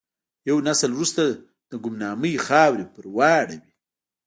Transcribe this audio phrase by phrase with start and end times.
[0.49, 1.33] یو نسل وروسته به
[1.71, 3.59] د ګمنامۍ خاورې پر واوړي.